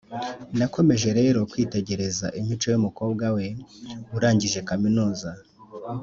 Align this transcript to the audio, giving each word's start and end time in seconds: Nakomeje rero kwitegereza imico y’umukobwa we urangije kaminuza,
Nakomeje 0.57 1.07
rero 1.19 1.39
kwitegereza 1.51 2.27
imico 2.39 2.67
y’umukobwa 2.69 3.25
we 3.35 3.45
urangije 4.15 4.59
kaminuza, 4.69 5.29